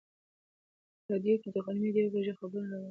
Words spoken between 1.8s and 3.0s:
د یوې بجې خبرونه روان دي.